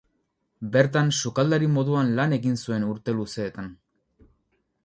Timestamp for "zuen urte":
2.65-3.19